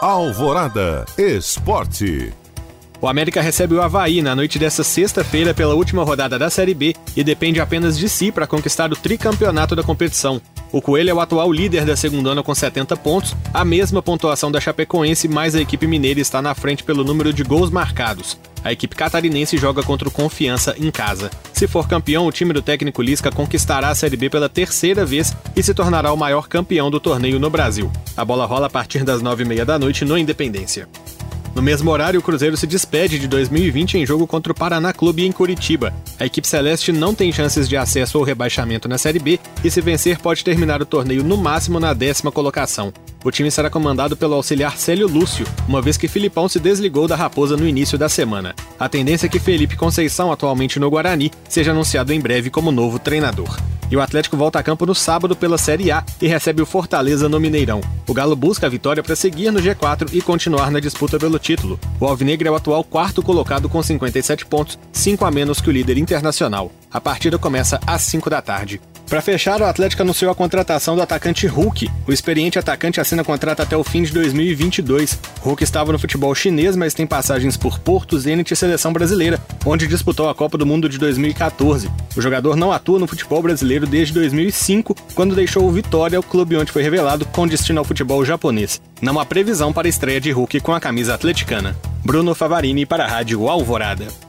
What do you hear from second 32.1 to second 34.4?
o Cruzeiro se despede de 2020 em jogo